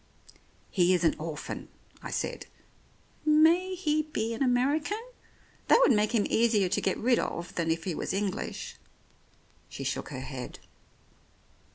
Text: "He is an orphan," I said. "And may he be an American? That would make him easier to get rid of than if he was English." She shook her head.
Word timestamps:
"He 0.71 0.95
is 0.95 1.03
an 1.03 1.15
orphan," 1.19 1.67
I 2.01 2.09
said. 2.09 2.47
"And 3.23 3.43
may 3.43 3.75
he 3.75 4.01
be 4.01 4.33
an 4.33 4.41
American? 4.41 4.97
That 5.67 5.79
would 5.81 5.91
make 5.91 6.11
him 6.13 6.25
easier 6.27 6.69
to 6.69 6.81
get 6.81 6.97
rid 6.97 7.19
of 7.19 7.53
than 7.53 7.69
if 7.69 7.83
he 7.83 7.93
was 7.93 8.11
English." 8.11 8.77
She 9.69 9.83
shook 9.83 10.09
her 10.09 10.21
head. 10.21 10.57